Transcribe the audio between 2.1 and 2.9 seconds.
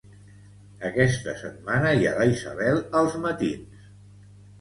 la Isabel